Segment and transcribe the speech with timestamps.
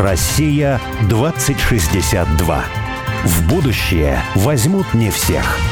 [0.00, 0.80] Россия
[1.10, 2.64] 2062.
[3.24, 5.69] В будущее возьмут не всех.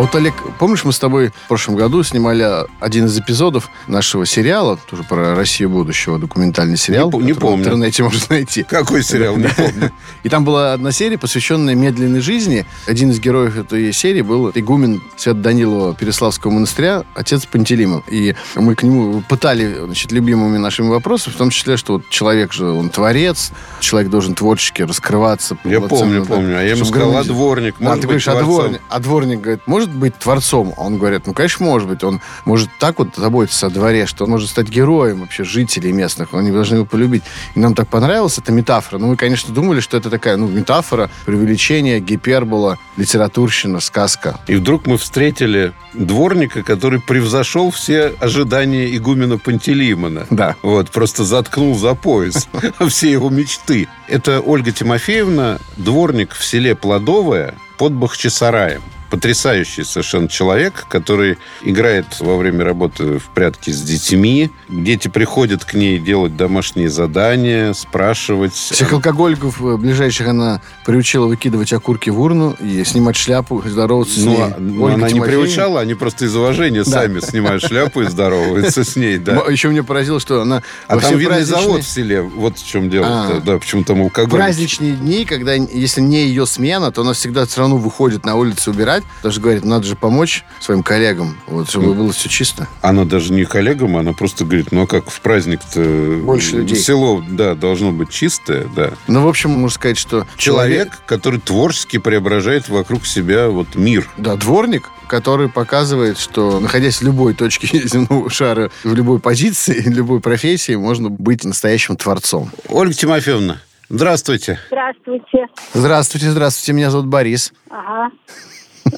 [0.00, 4.24] А вот, Олег, помнишь, мы с тобой в прошлом году снимали один из эпизодов нашего
[4.24, 7.10] сериала, тоже про Россию будущего, документальный сериал.
[7.12, 7.58] Не, не помню.
[7.58, 8.62] В интернете можно найти.
[8.62, 9.36] Какой сериал?
[9.36, 9.92] Не помню.
[10.22, 12.64] И там была одна серия, посвященная медленной жизни.
[12.86, 18.02] Один из героев этой серии был игумен Свят Данилова Переславского монастыря, отец Пантелеймон.
[18.08, 22.54] И мы к нему пытали, значит, любимыми нашими вопросами, в том числе, что вот человек
[22.54, 25.58] же, он творец, человек должен творчески раскрываться.
[25.62, 26.56] Я помню, помню.
[26.56, 29.89] А я ему сказал, а дворник может ты говоришь, а дворник, а дворник говорит, может
[29.90, 30.74] быть творцом?
[30.76, 32.02] Он говорит, ну, конечно, может быть.
[32.04, 36.34] Он может так вот заботиться о дворе, что он может стать героем вообще жителей местных.
[36.34, 37.22] Они должны его полюбить.
[37.54, 38.98] И нам так понравилась эта метафора.
[38.98, 44.38] Но мы, конечно, думали, что это такая, ну, метафора, преувеличение, гипербола, литературщина, сказка.
[44.46, 50.26] И вдруг мы встретили дворника, который превзошел все ожидания игумена Пантелеймона.
[50.30, 50.56] Да.
[50.62, 52.48] Вот, просто заткнул за пояс
[52.88, 53.88] все его мечты.
[54.08, 58.82] Это Ольга Тимофеевна, дворник в селе Плодовое под Бахчисараем.
[59.10, 64.50] Потрясающий совершенно человек, который играет во время работы в прятки с детьми.
[64.68, 68.52] Дети приходят к ней делать домашние задания, спрашивать.
[68.54, 74.24] Всех алкоголиков э, ближайших она приучила выкидывать окурки в урну и снимать шляпу, здороваться с
[74.24, 74.42] Ну, ней.
[74.42, 75.44] а- ну, Ольга она не Тимофеевна.
[75.44, 79.42] приучала, они просто из уважения сами снимают шляпу и здороваются с ней, да.
[79.50, 82.22] Еще меня поразило, что она А там винный праздничные- завод в селе.
[82.22, 83.06] Вот в чем дело.
[83.08, 83.40] А.
[83.44, 84.38] Да, почему там алкоголь.
[84.38, 88.70] праздничные дни, когда, если не ее смена, то она всегда все равно выходит на улицу
[88.70, 88.99] убирать.
[89.22, 92.68] Даже говорит, надо же помочь своим коллегам, вот, чтобы было все чисто.
[92.82, 96.20] Она даже не коллегам, она просто говорит, ну а как в праздник-то...
[96.24, 96.76] Больше людей.
[96.76, 98.92] Село, да, должно быть чистое, да.
[99.06, 104.08] Ну, в общем, можно сказать, что Человек, который творчески преображает вокруг себя вот мир.
[104.16, 109.88] Да, дворник, который показывает, что, находясь в любой точке земного шара, в любой позиции, в
[109.94, 112.50] любой профессии, можно быть настоящим творцом.
[112.68, 114.58] Ольга Тимофеевна, здравствуйте.
[114.68, 115.46] Здравствуйте.
[115.74, 117.52] Здравствуйте, здравствуйте, меня зовут Борис.
[117.68, 118.10] Ага.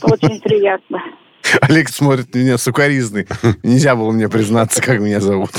[0.03, 1.03] Очень приятно.
[1.60, 3.26] Олег смотрит на меня сукоризный.
[3.62, 5.50] Нельзя было мне признаться, как меня зовут.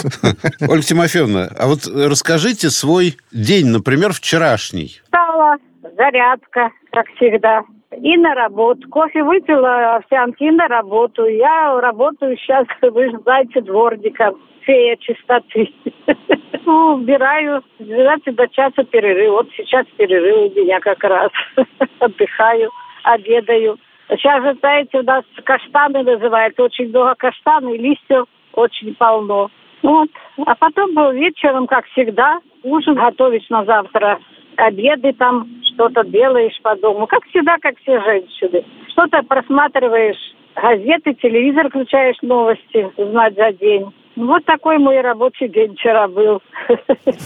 [0.61, 5.01] Ольга Тимофеевна, а вот расскажите свой день, например, вчерашний.
[5.03, 5.57] Встала,
[5.97, 7.63] зарядка, как всегда.
[8.01, 8.87] И на работу.
[8.89, 11.25] Кофе выпила, овсянки и на работу.
[11.25, 14.35] Я работаю сейчас, вы же знаете, дворником.
[14.61, 15.69] Фея чистоты.
[16.65, 19.31] Ну, убираю с 12 до часа перерыв.
[19.31, 21.29] Вот сейчас перерыв у меня как раз.
[21.99, 22.69] Отдыхаю,
[23.03, 23.77] обедаю.
[24.17, 26.59] Сейчас же, знаете, у нас каштаны называют.
[26.59, 29.49] Очень много каштаны, листьев очень полно.
[29.81, 30.09] Вот.
[30.45, 34.19] А потом был вечером, как всегда, ужин готовишь на завтра.
[34.55, 37.07] Обеды там, что-то делаешь по дому.
[37.07, 38.63] Как всегда, как все женщины.
[38.89, 43.91] Что-то просматриваешь, газеты, телевизор включаешь, новости, узнать за день.
[44.15, 46.41] Вот такой мой рабочий день вчера был.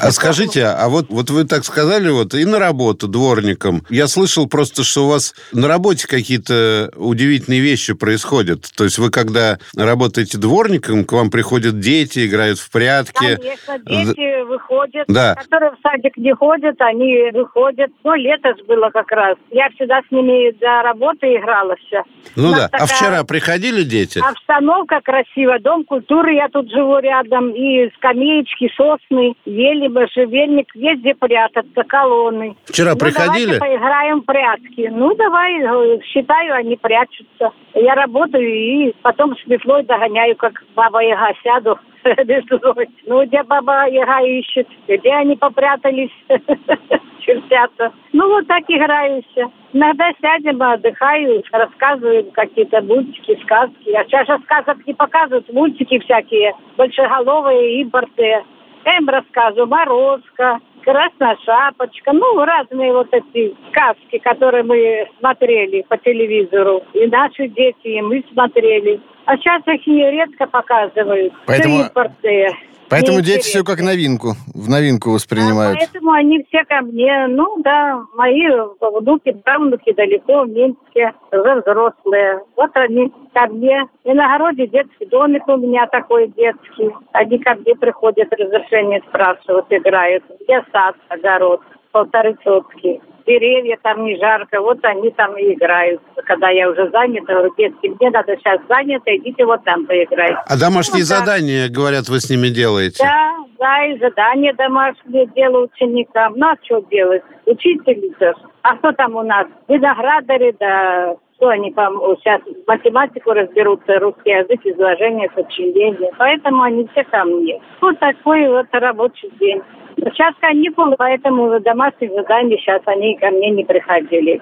[0.02, 3.84] А скажите, а вот, вот вы так сказали, вот и на работу дворником.
[3.90, 8.66] Я слышал просто, что у вас на работе какие-то удивительные вещи происходят.
[8.76, 13.36] То есть вы, когда работаете дворником, к вам приходят дети, играют в прятки.
[13.36, 15.36] Конечно, дети выходят, Да.
[15.36, 17.92] которые в садик не ходят, они выходят.
[18.04, 19.38] Ну, лето ж было как раз.
[19.52, 22.04] Я всегда с ними до работы играла все.
[22.36, 22.66] Ну да.
[22.66, 24.20] А такая вчера приходили дети?
[24.20, 31.16] Обстановка красивая, дом культуры, я тут живу рядом, и скамеечки, сосны, ели, можжевельник, есть где
[31.16, 32.56] прятаться, колонны.
[32.66, 33.58] Вчера Ну, приходили?
[33.58, 34.88] давайте поиграем в прятки.
[34.92, 37.52] Ну, давай, э, считаю, они прячутся.
[37.74, 41.80] Я работаю и потом с метлой догоняю, как баба Яга сяду.
[43.06, 46.12] Ну, где баба Яга ищет, где они попрятались,
[47.28, 47.92] чертята.
[48.14, 49.26] Ну, вот так играюсь.
[49.74, 53.92] Иногда сядем, отдыхаю, рассказываем какие-то мультики, сказки.
[53.92, 58.44] А сейчас же сказок не показывают, мультики всякие, большеголовые, импортные.
[58.86, 65.98] Я им рассказываю, Морозко, Красная Шапочка, ну, разные вот эти сказки, которые мы смотрели по
[65.98, 66.82] телевизору.
[66.94, 69.02] И наши дети, и мы смотрели.
[69.26, 71.34] А сейчас их редко показывают.
[71.46, 72.52] Поэтому- Все импортные.
[72.90, 75.78] Поэтому дети все как новинку, в новинку воспринимают.
[75.78, 77.28] А поэтому они все ко мне.
[77.28, 78.48] Ну да, мои
[78.80, 82.42] внуки, правнуки далеко в Минске, уже взрослые.
[82.56, 83.84] Вот они ко мне.
[84.04, 86.92] И на огороде детский домик у меня такой детский.
[87.12, 90.24] Они ко мне приходят, разрешение спрашивают, играют.
[90.42, 91.62] Где сад, огород,
[91.98, 93.02] полторы сотки.
[93.26, 96.02] Деревья там не жарко, вот они там и играют.
[96.26, 100.38] Когда я уже занята, говорю, детки, мне надо сейчас занято, идите вот там поиграйте.
[100.48, 101.26] А домашние Ну, так.
[101.26, 103.04] задания, говорят, вы с ними делаете?
[103.04, 106.34] Да, да, и задания домашние делаю ученикам.
[106.38, 107.24] Ну, а что делать?
[107.46, 108.34] Учитель же.
[108.62, 109.48] А что там у нас?
[109.68, 116.12] Виноградари, да, Что они там сейчас математику разберутся, русский язык, изложение, сочинение.
[116.18, 117.60] Поэтому они все ко мне.
[117.82, 119.62] Вот такой вот рабочий день.
[119.98, 124.40] Сейчас каникулы, поэтому домашних заданий сейчас они ко мне не приходили.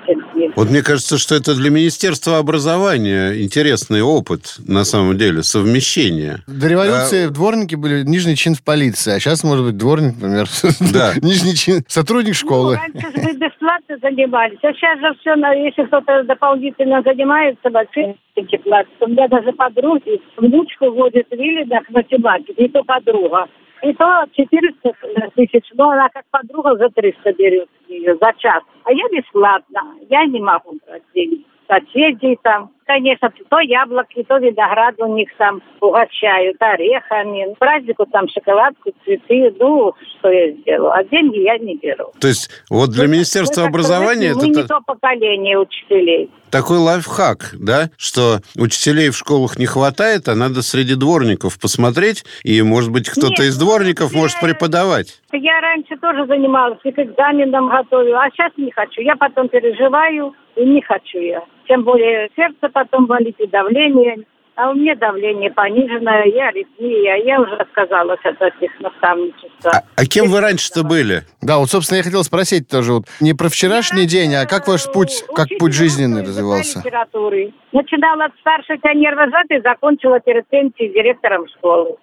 [0.55, 6.39] Вот мне кажется, что это для Министерства образования интересный опыт, на самом деле, совмещение.
[6.47, 7.29] До революции а...
[7.29, 10.47] дворники были нижний чин в полиции, а сейчас, может быть, дворник, например,
[10.93, 11.13] да.
[11.21, 12.75] нижний чин, сотрудник школы.
[12.75, 18.15] Ну, раньше же мы бесплатно занимались, а сейчас же все, если кто-то дополнительно занимается, большие
[18.63, 18.91] платят.
[18.99, 23.47] У меня даже подруги внучку водит в Виллинах математику, и то подруга.
[23.83, 24.93] И то 400
[25.35, 28.63] тысяч, но она как подруга за 300 берет ее за час.
[28.83, 31.45] А я бесплатно, я не могу брать деньги.
[31.67, 37.55] Соседей там, конечно, то яблоки, то виноград у них там угощают орехами.
[37.57, 39.53] Празднику там шоколадку, цветы.
[39.59, 40.91] Ну, что я сделаю?
[40.91, 42.11] А деньги я не беру.
[42.19, 44.33] То есть вот для мы, Министерства мы, образования...
[44.35, 44.61] Мы это...
[44.61, 46.29] не то поколение учителей.
[46.51, 52.61] Такой лайфхак, да, что учителей в школах не хватает, а надо среди дворников посмотреть, и,
[52.61, 54.19] может быть, кто-то из дворников я...
[54.19, 55.19] может преподавать.
[55.33, 59.01] Я раньше тоже занималась, и к экзаменам готовила, а сейчас не хочу.
[59.01, 61.43] Я потом переживаю, и не хочу я.
[61.67, 64.25] Тем более сердце потом болит и давление.
[64.57, 69.65] А у меня давление пониженное, я аритмия, я уже отказалась от этих наставничеств.
[69.65, 71.23] А, а кем вы раньше-то были?
[71.41, 74.69] Да, вот, собственно, я хотел спросить тоже, вот, не про вчерашний я день, а как
[74.69, 76.79] ваш путь, как путь жизненный развивался?
[76.79, 77.53] литературы.
[77.73, 81.97] Начинала от старшей пионер-вожатой, закончила перед пенсией директором школы.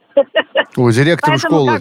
[0.77, 1.81] О, директором школы.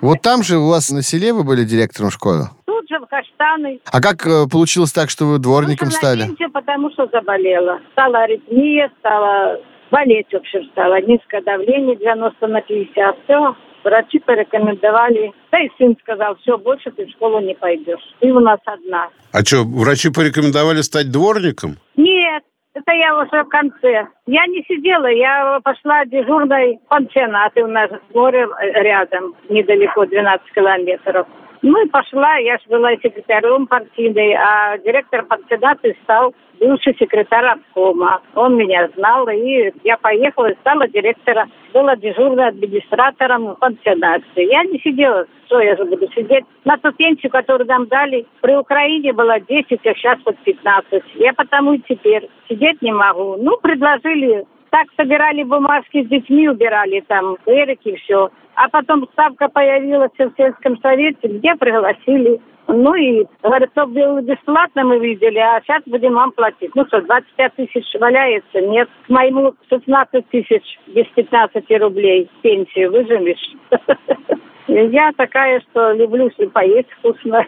[0.00, 2.48] Вот там же у вас на селе вы были директором школы?
[2.90, 3.80] же в каштаны.
[3.90, 6.24] А как э, получилось так, что вы дворником Вышла стали?
[6.52, 7.80] Потому что заболела.
[7.92, 9.60] Стала аритмия, стала
[9.90, 11.00] болеть, в общем, стало.
[11.00, 13.16] Низкое давление 90 на 50.
[13.24, 15.32] Все, врачи порекомендовали.
[15.52, 18.14] Да и сын сказал, все, больше ты в школу не пойдешь.
[18.20, 19.08] Ты у нас одна.
[19.32, 21.76] А что, врачи порекомендовали стать дворником?
[21.96, 22.42] Нет,
[22.74, 24.06] это я уже в конце.
[24.26, 31.26] Я не сидела, я пошла дежурной пансионат, и у нас море рядом, недалеко, 12 километров.
[31.62, 38.22] Ну и пошла, я же была секретарем партийной, а директор партидаты стал бывший секретарь обкома.
[38.34, 41.50] Он меня знал, и я поехала и стала директором.
[41.74, 44.24] Была дежурным администратором в пансионате.
[44.36, 46.44] Я не сидела, что я же буду сидеть.
[46.64, 51.02] На ту пенсию, которую нам дали, при Украине было 10, а сейчас вот 15.
[51.16, 53.36] Я потому и теперь сидеть не могу.
[53.36, 58.30] Ну, предложили так собирали бумажки с детьми, убирали там эрики, все.
[58.54, 62.40] А потом ставка появилась в сельском совете, где пригласили.
[62.68, 66.74] Ну и, говорят, то было бесплатно, мы видели, а сейчас будем вам платить.
[66.74, 68.60] Ну что, 25 тысяч валяется?
[68.60, 68.88] Нет.
[69.06, 73.56] К моему 16 тысяч без 15 рублей пенсию выжимешь.
[74.68, 77.44] Я такая, что люблю, если поесть вкусно.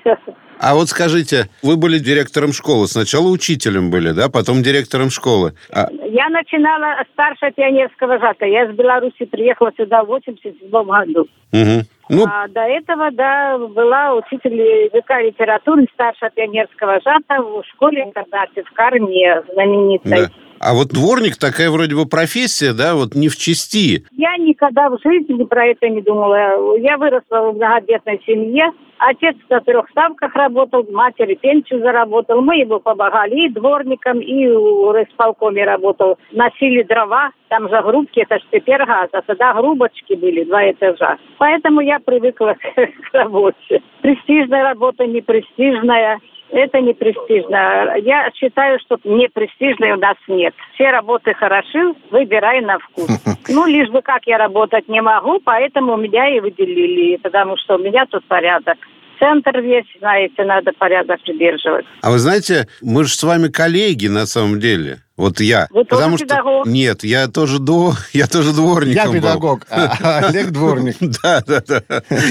[0.58, 2.86] А вот скажите, вы были директором школы.
[2.86, 4.28] Сначала учителем были, да?
[4.28, 5.54] Потом директором школы.
[5.72, 5.88] А...
[5.90, 8.46] Я начинала старшая пионерского жата.
[8.46, 11.26] Я из Беларуси приехала сюда в 87 году.
[11.52, 11.84] Угу.
[12.10, 12.26] Ну...
[12.28, 18.72] А до этого, да, была учитель языка и литературы старшая пионерского жата в школе-интернате в
[18.72, 20.28] Карме знаменитой.
[20.28, 20.30] Да.
[20.62, 24.06] А вот дворник такая вроде бы профессия, да, вот не в чести.
[24.12, 26.78] Я никогда в жизни про это не думала.
[26.78, 28.70] Я выросла в многодетной семье.
[28.98, 32.40] Отец на трех ставках работал, матери пенсию заработал.
[32.42, 36.16] Мы его помогали и дворником, и в райисполкоме работал.
[36.30, 41.18] Носили дрова, там же грубки, это же теперь газ, а тогда грубочки были, два этажа.
[41.38, 43.82] Поэтому я привыкла к работе.
[44.00, 46.20] Престижная работа, непрестижная.
[46.52, 47.96] Это не престижно.
[47.96, 50.54] Я считаю, что не престижной у нас нет.
[50.74, 53.08] Все работы хороши, выбирай на вкус.
[53.48, 57.78] Ну, лишь бы как я работать не могу, поэтому меня и выделили, потому что у
[57.78, 58.78] меня тут порядок
[59.18, 61.86] центр весь, знаете, надо порядок придерживать.
[62.02, 64.98] А вы знаете, мы же с вами коллеги на самом деле.
[65.22, 65.68] Вот я.
[65.70, 66.66] Вы Потому тоже педагог?
[66.66, 67.92] Нет, я тоже, до...
[68.12, 70.96] я тоже дворником Я педагог, а, а Олег дворник.
[70.98, 71.82] Да, да, да.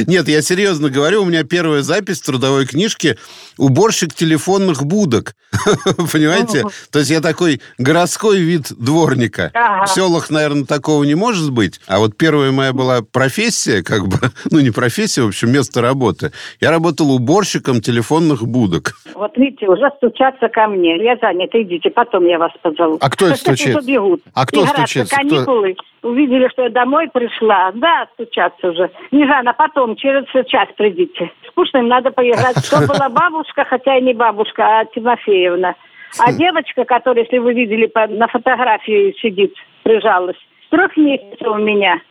[0.07, 3.17] Нет, я серьезно говорю, у меня первая запись в трудовой книжке
[3.57, 5.35] «Уборщик телефонных будок».
[6.11, 6.65] Понимаете?
[6.91, 9.51] То есть я такой городской вид дворника.
[9.85, 11.79] В селах, наверное, такого не может быть.
[11.87, 14.17] А вот первая моя была профессия, как бы,
[14.51, 16.33] ну не профессия, в общем, место работы.
[16.59, 18.95] Я работал уборщиком телефонных будок.
[19.15, 21.01] Вот видите, уже стучаться ко мне.
[21.01, 23.03] Я занят, идите, потом я вас позову зовут.
[23.03, 23.75] А кто это стучит?
[23.75, 24.21] Побегут.
[24.33, 25.09] А кто стучит?
[25.09, 25.73] каникулы.
[25.73, 26.09] Кто?
[26.09, 27.71] Увидели, что я домой пришла.
[27.75, 28.89] Да, стучаться уже.
[29.11, 31.31] Не Жанна, потом, через час придите.
[31.49, 32.57] Скучно им надо поиграть.
[32.65, 35.75] Что была бабушка, хотя и не бабушка, а Тимофеевна.
[36.19, 36.37] А хм.
[36.37, 40.37] девочка, которая, если вы видели, на фотографии сидит, прижалась,
[40.69, 42.01] трех месяцев у меня.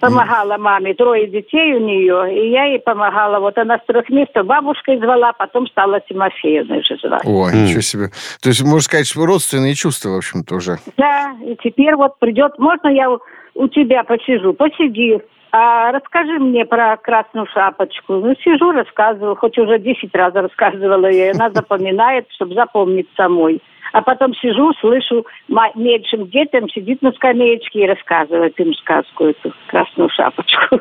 [0.00, 3.40] Помогала маме, трое детей у нее, и я ей помогала.
[3.40, 7.22] Вот она с трех месяцев бабушкой звала, потом стала Тимофеевной же звать.
[7.24, 8.10] Ой, ничего себе.
[8.42, 10.78] То есть, можно сказать, что родственные чувства, в общем-то, уже.
[10.96, 14.52] Да, и теперь вот придет, можно я у- тебя посижу?
[14.52, 15.20] Посиди.
[15.56, 18.14] А расскажи мне про красную шапочку.
[18.14, 21.30] Ну, сижу, рассказываю, хоть уже 10 раз рассказывала ей.
[21.30, 23.62] Она запоминает, чтобы запомнить самой.
[23.92, 25.24] А потом сижу, слышу,
[25.76, 30.80] меньшим детям сидит на скамеечке и рассказывает им сказку эту, красную шапочку.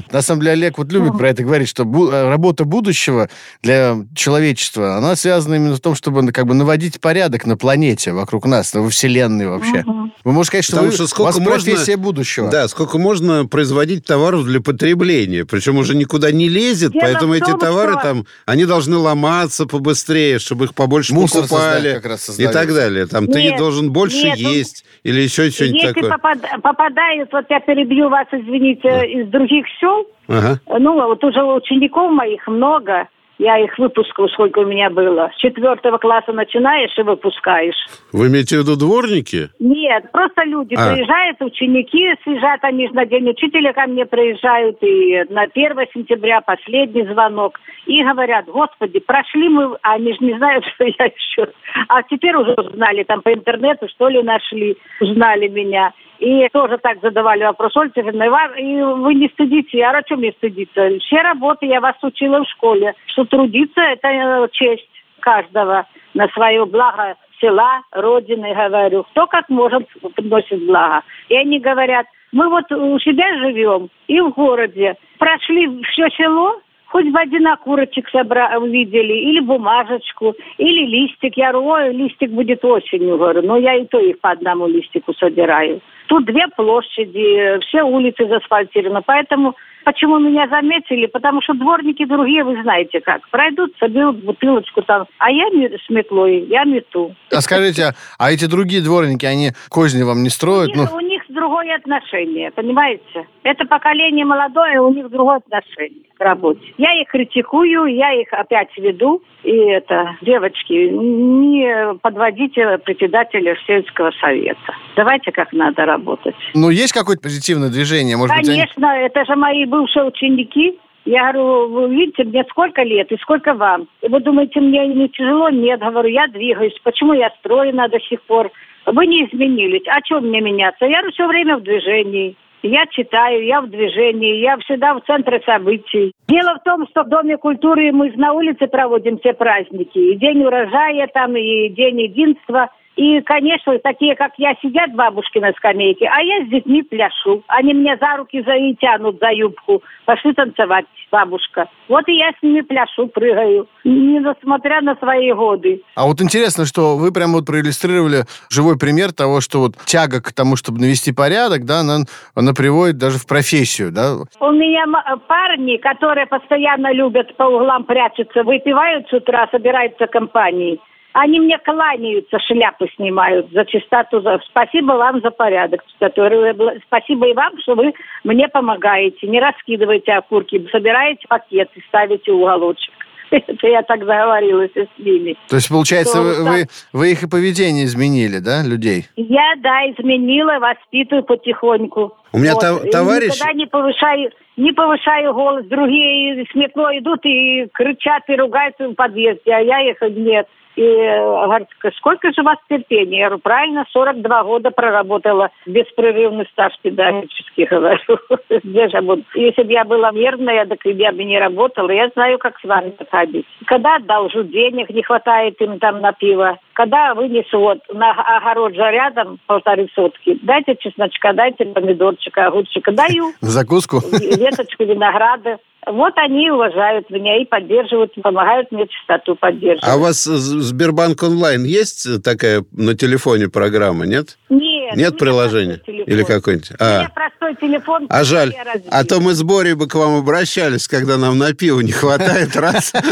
[0.12, 1.84] На самом деле, Олег вот любит про это говорить, что
[2.28, 3.28] работа будущего
[3.62, 8.12] для человечества, она связана именно в том, чтобы ну, как бы наводить порядок на планете
[8.12, 9.84] вокруг нас, во Вселенной вообще.
[10.24, 12.50] Вы можете сказать, что, Потому вы, что у сколько вас можно- профессия будущего.
[12.50, 15.44] Да, сколько можно производить товаров для потребления.
[15.44, 18.96] Причем уже никуда не лезет, Дело поэтому в эти том, товары что- там, они должны
[18.96, 21.94] ломаться побыстрее, чтобы их побольше Мусор покупали.
[21.94, 23.06] как раз и так далее.
[23.06, 26.10] Там ты Нет, должен больше нет, он- есть или еще что-нибудь Если такое.
[26.10, 30.60] попад- попадают, вот я перебью вас, извините, из других сел, Ага.
[30.78, 33.08] Ну, вот уже учеников моих много.
[33.40, 35.30] Я их выпусков, сколько у меня было.
[35.34, 37.86] С четвертого класса начинаешь и выпускаешь.
[38.12, 39.48] Вы имеете в виду дворники?
[39.58, 40.92] Нет, просто люди А.
[40.92, 45.56] приезжают, ученики съезжают, они же на день учителя ко мне приезжают, и на 1
[45.94, 47.58] сентября последний звонок.
[47.86, 51.50] И говорят, господи, прошли мы, а они же не знают, что я еще.
[51.88, 55.94] А теперь уже узнали, там по интернету, что ли, нашли, узнали меня.
[56.20, 58.26] И тоже так задавали вопрос, Ольга Сергеевна,
[58.58, 60.98] и вы не стыдите, а о чем мне стыдиться?
[61.00, 64.86] Все работы я вас учила в школе, что трудиться– это э, честь
[65.20, 69.04] каждого на свое благо села, родины, говорю.
[69.12, 71.02] Кто как может приносит благо.
[71.30, 74.96] И они говорят, мы вот у себя живем и в городе.
[75.18, 76.60] Прошли все село,
[76.90, 81.36] хоть бы один окурочек собра- увидели, или бумажечку, или листик.
[81.36, 83.42] Я говорю, ой, листик будет осенью, говорю.
[83.42, 85.80] Но я и то их по одному листику собираю.
[86.08, 89.02] Тут две площади, все улицы заасфальтированы.
[89.06, 89.54] Поэтому
[89.84, 91.06] почему меня заметили?
[91.06, 93.28] Потому что дворники другие, вы знаете как.
[93.30, 95.06] Пройдут, соберут бутылочку там.
[95.18, 97.14] А я с метлой, я мету.
[97.32, 100.70] А скажите, а- а эти другие дворники, они козни вам не У строят?
[100.74, 103.26] Ну, них, у них другое отношение, понимаете?
[103.42, 106.60] Это поколение молодое, у них другое отношение к работе.
[106.78, 109.22] Я их критикую, я их опять веду.
[109.42, 114.74] И это, девочки, не подводите председателя сельского совета.
[114.96, 116.34] Давайте как надо работать.
[116.54, 118.16] ну, есть какое-то позитивное движение?
[118.16, 120.78] Может быть, они- Конечно, это же мои бывшие ученики.
[121.06, 123.88] Я говорю, вы видите, мне сколько лет и сколько вам?
[124.02, 125.48] И вы думаете, мне не тяжело?
[125.48, 126.78] Нет, говорю, я двигаюсь.
[126.84, 128.50] Почему я стройна до сих пор?
[128.92, 129.86] Вы не изменились.
[129.88, 130.84] А что мне меняться?
[130.84, 132.36] Я все время в движении.
[132.62, 136.12] Я читаю, я в движении, я всегда в центре событий.
[136.28, 139.98] Дело в том, что в Доме культуры мы на улице проводим все праздники.
[139.98, 142.68] И День урожая там, и День единства.
[142.96, 147.42] И, конечно, такие, как я, сидят бабушки на скамейке, а я с детьми пляшу.
[147.46, 149.82] Они меня за руки за и тянут за юбку.
[150.04, 151.68] Пошли танцевать, бабушка.
[151.88, 155.82] Вот и я с ними пляшу, прыгаю, несмотря на свои годы.
[155.94, 160.32] А вот интересно, что вы прямо вот проиллюстрировали живой пример того, что вот тяга к
[160.32, 162.04] тому, чтобы навести порядок, да, она,
[162.34, 164.16] она приводит даже в профессию, да?
[164.40, 170.80] У меня м- парни, которые постоянно любят по углам прячутся, выпивают с утра, собираются компанией.
[171.12, 174.20] Они мне кланяются, шляпы снимают за чистоту.
[174.20, 174.38] За...
[174.48, 175.82] Спасибо вам за порядок.
[175.98, 176.80] Который...
[176.86, 177.92] Спасибо и вам, что вы
[178.24, 179.26] мне помогаете.
[179.26, 182.92] Не раскидывайте окурки, собираете пакеты, ставите уголочек.
[183.30, 185.36] Это я так заговорилась с ними.
[185.48, 189.06] То есть, получается, Что вы, вот вы, вы их и поведение изменили, да, людей?
[189.16, 192.12] Я, да, изменила, воспитываю потихоньку.
[192.32, 192.62] У меня Вот.
[192.62, 195.64] тов- И товарищ- Никогда не повышаю, не повышаю голос.
[195.66, 200.46] Другие с метлой идут и кричат, и ругаются в подъезде, а я их нет.
[200.80, 201.68] И говорят,
[201.98, 203.18] сколько же у вас терпения?
[203.18, 208.18] Я говорю, правильно, 42 года проработала беспрерывный стаж педагогический, говорю.
[208.48, 209.22] Где же буду?
[209.34, 211.90] Если бы я была верная, так я бы не работала.
[211.90, 213.44] Я знаю, как с вами подходить.
[213.66, 216.58] Когда одолжу денег, не хватает им там на пиво.
[216.80, 223.34] Когда вынесу вот на огород же рядом полторы сотки, дайте чесночка, дайте помидорчика, огурчика, даю
[223.42, 224.00] закуску?
[224.00, 225.58] веточку винограда.
[225.86, 229.84] Вот они уважают меня и поддерживают, помогают мне чистоту поддерживать.
[229.86, 234.38] А у вас Сбербанк онлайн есть такая на телефоне программа, нет?
[234.48, 235.82] Нет, Нет у приложения?
[235.86, 236.70] Или какой-нибудь?
[236.80, 237.10] У меня
[237.50, 238.06] А, простой телефон.
[238.08, 238.54] а жаль.
[238.90, 242.56] А то мы с Борей бы к вам обращались, когда нам на пиво не хватает
[242.56, 242.92] раз.
[242.94, 243.02] А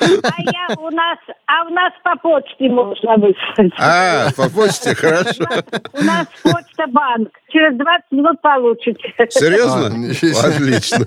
[0.00, 3.72] я у нас, а у нас по почте можно выслать.
[3.78, 5.44] А, по почте, хорошо.
[5.92, 7.28] у нас почта банк.
[7.48, 9.14] через 20 минут получите.
[9.30, 9.86] Серьезно?
[9.86, 10.48] А.
[10.48, 11.06] Отлично.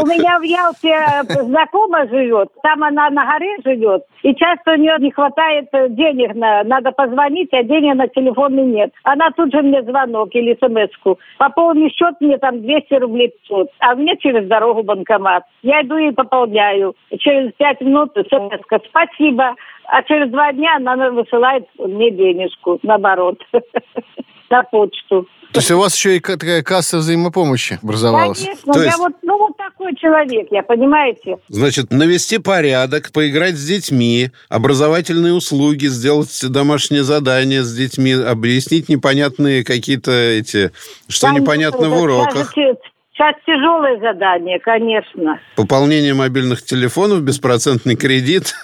[0.00, 4.96] У меня в Ялте знакомая живет, там она на горе живет, и часто у нее
[4.98, 8.92] не хватает э, денег, на, надо позвонить, а денег на телефоне нет.
[9.04, 9.82] Она тут же мне
[10.18, 11.18] звонок или смс-ку.
[11.38, 15.44] Пополни счет мне там 200 рублей 500, а мне через дорогу банкомат.
[15.62, 16.94] Я иду и пополняю.
[17.18, 19.54] Через 5 минут смс спасибо.
[19.90, 23.38] А через два дня она высылает мне денежку, наоборот,
[24.50, 25.26] на почту.
[25.52, 28.44] То есть у вас еще и ка- такая касса взаимопомощи образовалась?
[28.44, 31.36] Конечно, То я есть- вот, ну, вот такой человек, я, понимаете?
[31.48, 39.64] Значит, навести порядок, поиграть с детьми, образовательные услуги, сделать домашнее задание с детьми, объяснить непонятные
[39.64, 40.72] какие-то эти,
[41.08, 42.76] что Конечно, непонятно в уроках, Сейчас,
[43.18, 45.40] сейчас тяжелое задание, конечно.
[45.56, 48.54] пополнение мобильных телефонов, беспроцентный кредит.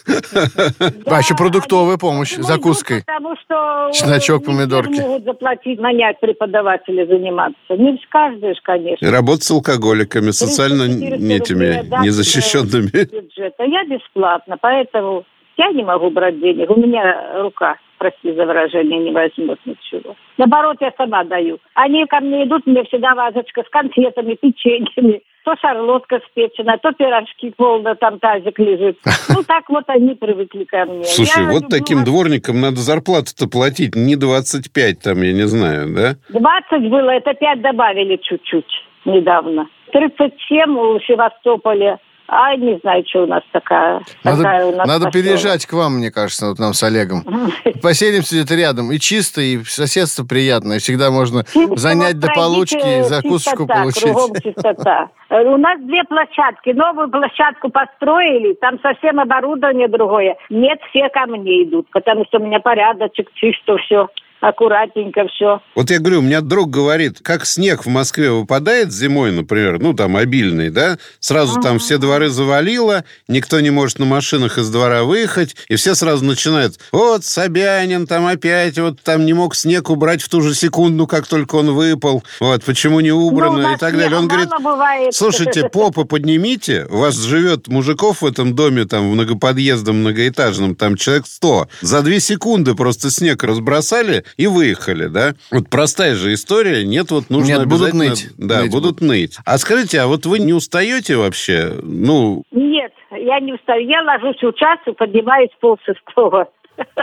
[1.06, 3.02] А еще продуктовая помощь, закуской.
[3.04, 5.00] Потому что Чесночок, не все помидорки.
[5.00, 7.56] могут заплатить, нанять преподавателя заниматься.
[7.70, 9.10] Не каждый же, конечно.
[9.10, 12.90] Работать с алкоголиками, социально 300-400 рублей этими отдать, незащищенными.
[12.94, 13.54] э, бюджет.
[13.58, 15.24] А я бесплатно, поэтому
[15.56, 16.70] я не могу брать денег.
[16.70, 20.16] У меня рука, прости за выражение, не возьмет ничего.
[20.38, 21.58] Наоборот, я сама даю.
[21.74, 25.22] Они ко мне идут, мне всегда вазочка с конфетами, печеньями.
[25.44, 28.98] То шарлотка спечена, то пирожки полно, там тазик лежит.
[29.28, 31.04] Ну, так вот они привыкли ко мне.
[31.04, 35.42] Слушай, Я вот люблю таким вас- дворникам надо зарплату-то платить не 25, там, я не
[35.46, 36.14] знаю, да?
[36.30, 39.68] 20 было, это 5 добавили чуть-чуть недавно.
[39.92, 41.98] 37 у Севастополя.
[42.26, 44.00] А не знаю, что у нас такая.
[44.24, 45.12] Надо, такая у нас надо поселок.
[45.12, 47.22] переезжать к вам, мне кажется, вот нам с Олегом.
[47.82, 48.90] Поселимся где-то рядом.
[48.92, 50.78] И чисто, и соседство приятное.
[50.78, 54.02] Всегда можно Чисто занять до получки, и закусочку чистота, получить.
[54.02, 55.08] Кругом чистота.
[55.28, 56.70] Э, У нас две площадки.
[56.70, 60.36] Новую площадку построили, там совсем оборудование другое.
[60.48, 64.08] Нет, все ко мне идут, потому что у меня порядочек, чисто все,
[64.48, 65.60] аккуратненько все.
[65.74, 69.94] Вот я говорю, у меня друг говорит, как снег в Москве выпадает зимой, например, ну,
[69.94, 75.04] там, обильный, да, сразу там все дворы завалило, никто не может на машинах из двора
[75.04, 80.20] выехать, и все сразу начинают, вот, Собянин там опять, вот, там не мог снег убрать
[80.20, 83.78] в ту же секунду, как только он выпал, вот, почему не Ну, убрано нас и
[83.78, 84.18] так далее.
[84.18, 85.14] Он говорит, бывает.
[85.14, 90.96] Слушайте, попы поднимите, у вас живет мужиков в этом доме, там, в многоподъездном, многоэтажном, там,
[90.96, 91.68] человек 100.
[91.80, 95.34] За две секунды просто снег разбросали и выехали, да?
[95.50, 98.10] Вот простая же история, нет, вот нужно Нет, будут обязательно...
[98.10, 98.28] ныть.
[98.38, 99.38] Да, Ныть будут ныть.
[99.44, 101.72] А скажите, а вот вы не устаете вообще?
[101.82, 103.86] Ну, Нет, я не устаю.
[103.88, 106.48] Я ложусь в час и поднимаюсь полшестого.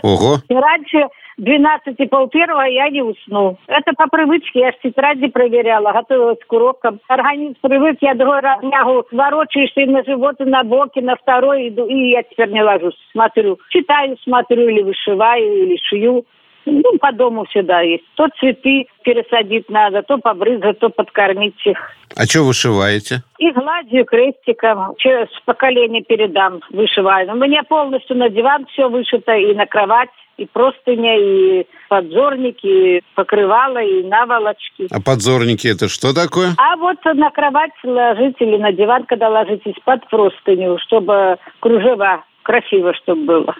[0.03, 0.37] ого.
[0.49, 3.57] И раньше 12 и пол первого я не усну.
[3.67, 6.99] Это по привычке, я ж тетради проверяла, готовилась к урокам.
[7.07, 11.69] Организм привык, я другой раз лягу, ворочаешься и на живот, и на боки, на второй
[11.69, 13.57] иду, и я теперь не ложусь, смотрю.
[13.69, 16.25] Читаю, смотрю, или вышиваю, или шью.
[16.65, 18.03] Ну, по дому всегда есть.
[18.15, 21.77] То цветы пересадить надо, то побрызгать, то подкормить их.
[22.15, 23.23] А что вышиваете?
[23.39, 27.31] И гладью крестиком через поколение передам, вышиваю.
[27.31, 33.03] У меня полностью на диван все вышито, и на кровать, и простыня, и подзорники, и
[33.15, 34.87] покрывало, и наволочки.
[34.91, 36.49] А подзорники это что такое?
[36.57, 42.93] А вот на кровать ложить или на диван, когда ложитесь, под простыню, чтобы кружева красиво,
[42.93, 43.55] чтобы было.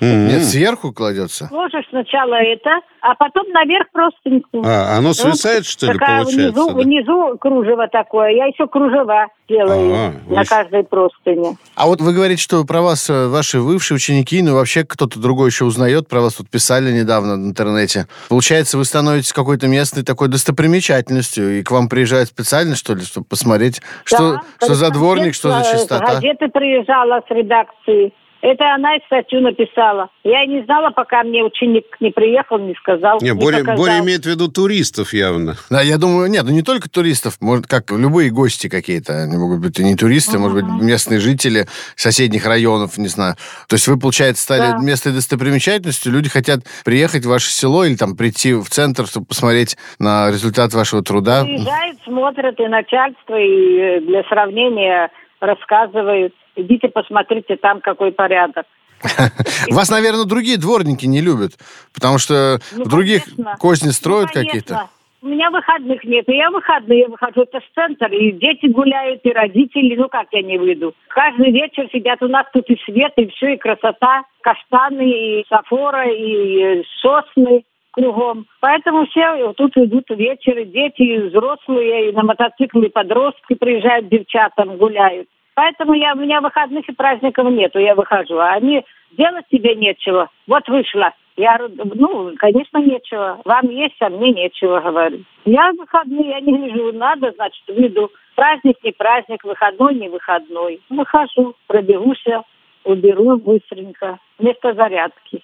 [0.00, 1.48] Нет, сверху кладется.
[1.50, 2.70] Ложишь сначала это,
[3.02, 4.62] а потом наверх простыньку.
[4.64, 6.62] А, оно свисает, что ли, получается?
[6.62, 8.30] Внизу, внизу кружево такое.
[8.30, 11.56] Я еще кружева делаю А, на каждой простыне.
[11.74, 15.48] А вот вы говорите, что про вас э, ваши бывшие ученики, ну вообще кто-то другой
[15.48, 18.06] еще узнает, про вас тут писали недавно в интернете.
[18.28, 23.26] Получается, вы становитесь какой-то местной такой достопримечательностью, и к вам приезжают специально, что ли, чтобы
[23.26, 26.14] посмотреть, что, за дворник, что за э, чистота.
[26.14, 28.12] Газеты приезжала с редакции.
[28.42, 30.08] Это она и статью написала.
[30.24, 33.18] Я и не знала, пока мне ученик не приехал, не сказал.
[33.20, 33.76] Не, не Боря, показал.
[33.76, 35.56] Боря имеет в виду туристов явно.
[35.68, 39.60] Да, я думаю, нет, ну не только туристов, может, как любые гости какие-то, они могут
[39.60, 43.36] быть и не туристы, может быть, местные жители соседних районов, не знаю.
[43.68, 44.78] То есть вы, получается, стали Да.
[44.78, 49.76] местной достопримечательностью, люди хотят приехать в ваше село или там прийти в центр, чтобы посмотреть
[49.98, 51.42] на результат вашего труда.
[51.44, 56.34] Приезжают, смотрят, и начальство, и э, для сравнения рассказывают.
[56.60, 58.66] Идите, посмотрите, там какой порядок.
[59.70, 61.52] Вас, наверное, другие дворники не любят,
[61.94, 63.56] потому что Ну, в других конечно.
[63.58, 64.60] козни строят Ну, конечно.
[64.60, 64.88] какие-то.
[65.22, 66.26] У меня выходных нет.
[66.28, 67.42] И я выходные выхожу.
[67.42, 68.06] Это ж центр.
[68.06, 69.94] И дети гуляют, и родители.
[69.94, 70.94] Ну, как я не выйду?
[71.08, 74.22] Каждый вечер сидят у нас тут и свет, и все, и красота.
[74.40, 78.46] Каштаны, и сафора, и сосны кругом.
[78.60, 80.64] Поэтому все тут идут вечеры.
[80.64, 85.28] Дети, и взрослые, и на мотоцикле подростки приезжают девчатам, гуляют.
[85.54, 88.38] Поэтому я, у меня выходных и праздников нету, я выхожу.
[88.38, 90.28] А они делать тебе нечего.
[90.46, 91.12] Вот вышла.
[91.36, 93.40] Я ну, конечно, нечего.
[93.44, 95.24] Вам есть, а мне нечего, говорю.
[95.44, 98.10] Я выходные, я не гляжу, надо, значит, веду.
[98.34, 100.80] Праздник не праздник, выходной не выходной.
[100.88, 102.42] Выхожу, пробегуся,
[102.84, 105.42] уберу быстренько, вместо зарядки.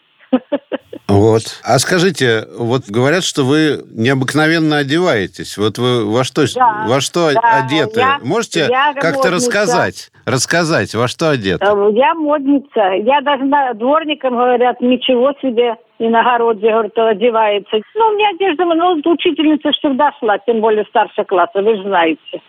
[1.09, 1.43] Вот.
[1.65, 5.57] А скажите, вот говорят, что вы необыкновенно одеваетесь.
[5.57, 8.01] Вот вы во что, Да, во что да, одеты?
[8.01, 9.31] я- Можете я как-то модница.
[9.31, 10.11] рассказать?
[10.25, 11.65] Рассказать, во что одеты?
[11.65, 12.91] Э, Я модница.
[13.05, 17.77] Я даже на дворникам говорят, ничего себе, и на огороде, говорят, одевается.
[17.95, 22.43] Ну, у меня одежда, ну, учительница всегда шла, тем более старшего класса, вы же знаете.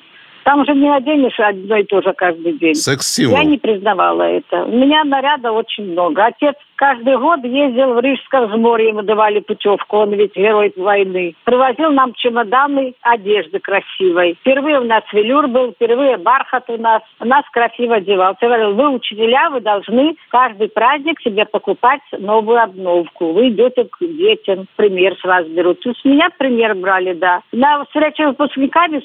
[0.46, 2.74] Там же не оденешь одно и то же каждый день.
[2.74, 3.38] Секс-символ.
[3.38, 4.63] Я не признавала это.
[4.63, 6.26] У меня наряда очень много.
[6.26, 11.36] Отец каждый год ездил в Рижское взморье, ему давали путевку, он ведь герой войны.
[11.44, 14.38] Привозил нам чемоданы одежды красивой.
[14.42, 17.02] Впервые у нас велюр был, впервые бархат у нас.
[17.20, 18.38] У нас красиво одевался.
[18.42, 23.34] Я говорил, вы учителя, вы должны каждый праздник себе покупать новую обновку.
[23.34, 25.86] Вы идете к детям, пример с вас берут.
[25.86, 27.42] И с меня пример брали, да.
[27.52, 29.02] На встрече выпускниками,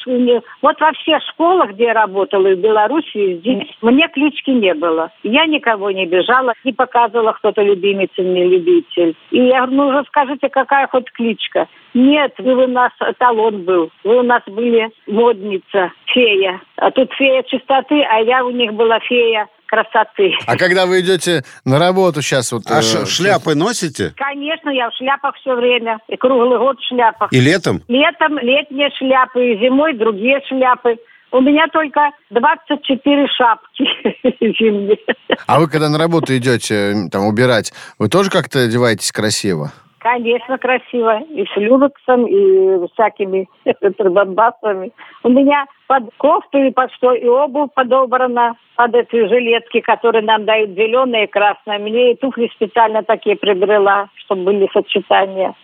[0.60, 4.74] вот во всех школах, где я работала, и в Беларуси, и здесь, мне клички не
[4.74, 5.10] было.
[5.22, 9.16] Я никого не бежала, не показывала, кто-то любимец или не любитель.
[9.30, 11.68] И я говорю, ну уже скажите, какая хоть кличка?
[11.94, 13.90] Нет, вы у нас талон был.
[14.04, 16.60] Вы у нас были модница, фея.
[16.76, 20.34] А тут фея чистоты, а я у них была фея красоты.
[20.46, 22.64] А когда вы идете на работу сейчас, вот...
[22.68, 24.12] А э, шляпы носите?
[24.16, 25.98] Конечно, я в шляпах все время.
[26.08, 27.32] И круглый год в шляпах.
[27.32, 27.80] И летом?
[27.88, 30.98] Летом летние шляпы, и зимой другие шляпы.
[31.32, 33.84] У меня только 24 шапки
[34.58, 34.98] зимние.
[35.46, 39.72] А вы когда на работу идете, там, убирать, вы тоже как-то одеваетесь красиво?
[39.98, 41.20] Конечно, красиво.
[41.30, 43.48] И с люрексом, и всякими
[43.98, 44.92] бомбасами.
[45.22, 50.44] У меня под кофту и под что, и обувь подобрана под эти жилетки, которые нам
[50.44, 51.78] дают зеленые и красные.
[51.78, 55.54] Мне и туфли специально такие приобрела, чтобы были сочетания.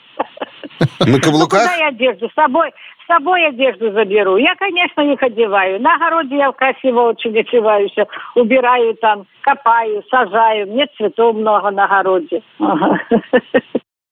[1.00, 1.62] На Ну, каблуках?
[1.62, 2.28] куда я одежду?
[2.28, 2.70] С собой,
[3.04, 4.36] с собой одежду заберу.
[4.36, 5.80] Я, конечно, их одеваю.
[5.80, 7.94] На огороде я красиво очень одеваюсь.
[8.34, 10.66] Убираю там, копаю, сажаю.
[10.68, 12.42] Мне цветов много на огороде.
[12.60, 13.00] Ага.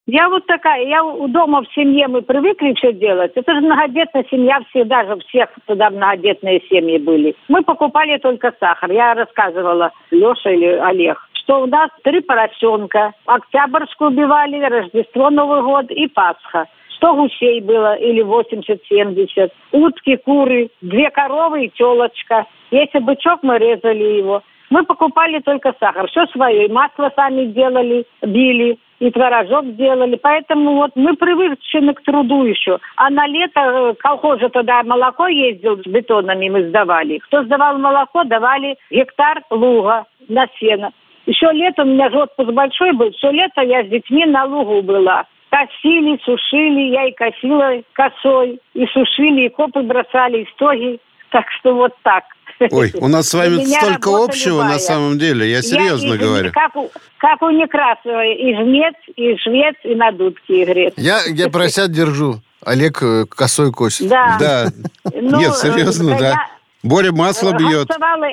[0.08, 3.32] Я вот такая, я у дома в семье мы привыкли все делать.
[3.34, 7.34] Это же многодетная семья, всегда же всех туда многодетные семьи были.
[7.48, 8.92] Мы покупали только сахар.
[8.92, 13.12] Я рассказывала, Леша или Олег, что у нас три поросенка.
[13.24, 16.66] Октябрьскую убивали, Рождество, Новый год и Пасха.
[16.96, 19.50] 100 гусей было или 80-70.
[19.72, 22.46] Утки, куры, две коровы и телочка.
[22.70, 24.42] Если бычок, мы резали его.
[24.70, 26.08] Мы покупали только сахар.
[26.08, 26.66] Все свое.
[26.66, 30.16] И масло сами делали, били, и творожок делали.
[30.16, 32.78] Поэтому вот мы привычны к труду еще.
[32.96, 37.18] А на лето э, колхоз же тогда молоко ездил с бетонами, мы сдавали.
[37.18, 40.90] Кто сдавал молоко, давали гектар луга на сено.
[41.26, 44.82] Еще летом, у меня же отпуск большой был, все лето я с детьми на лугу
[44.82, 45.24] была.
[45.50, 50.98] Косили, сушили, я и косила косой, и сушили, и копы бросали, и стоги.
[51.30, 52.24] Так что вот так.
[52.70, 54.72] Ой, у нас с вами столько общего любая.
[54.74, 55.50] на самом деле.
[55.50, 56.52] Я серьезно и- говорю.
[56.52, 60.94] Как у, как у Некрасовой, и жмец, и швец, и на дудке игрец.
[60.96, 62.36] Я, я поросят держу.
[62.64, 64.08] Олег э, косой косит.
[64.08, 64.36] Да.
[64.40, 64.66] Да.
[65.12, 66.28] Ну, Нет, серьезно, да.
[66.28, 66.46] я,
[66.82, 67.88] Боря масло бьет.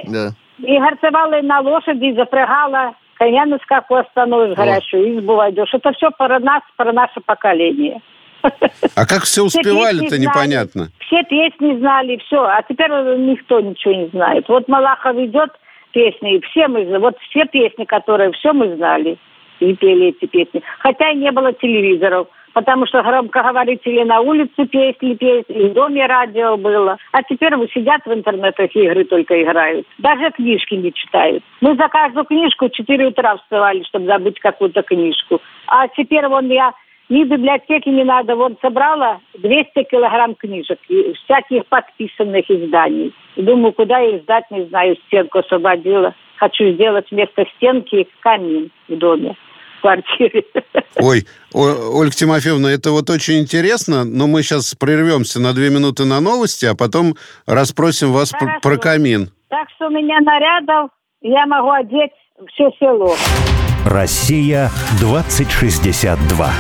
[0.08, 0.32] Да.
[0.66, 5.74] И гарцевала и на лошади, и запрягала коня на скаку остановишь горящую избу войдешь.
[5.74, 8.02] Это все про нас, про наше поколение.
[8.96, 10.90] А как все успевали-то, знали, непонятно.
[11.00, 12.44] Все песни знали, все.
[12.44, 14.50] А теперь никто ничего не знает.
[14.50, 15.52] Вот Малахов идет
[15.94, 19.18] песни, и все мы, зна- вот все песни, которые все мы знали,
[19.60, 20.62] и пели эти песни.
[20.80, 26.06] Хотя и не было телевизоров, потому что громкоговорители на улице песни петь, и в доме
[26.06, 26.98] радио было.
[27.12, 29.86] А теперь вы сидят в интернетах игры только играют.
[29.98, 31.44] Даже книжки не читают.
[31.62, 35.42] Мы за каждую книжку в 4 утра вставали, чтобы забыть какую-то книжку.
[35.68, 36.74] А теперь вон я
[37.10, 38.36] ни библиотеки не надо.
[38.36, 40.80] Вот собрала 200 килограмм книжек,
[41.24, 43.14] всяких подписанных изданий.
[43.36, 46.14] Думаю, куда их сдать, не знаю, стенку освободила.
[46.38, 49.36] Хочу сделать вместо стенки камин в доме,
[49.84, 50.44] квартире.
[50.96, 56.06] Ой, О- Ольга Тимофеевна, это вот очень интересно, но мы сейчас прервемся на две минуты
[56.06, 57.16] на новости, а потом
[57.46, 58.60] расспросим вас Хорошо.
[58.62, 59.30] про камин.
[59.50, 60.90] Так что у меня нарядов
[61.22, 62.12] я могу одеть
[62.54, 63.16] все село.
[63.86, 66.54] Россия 2062.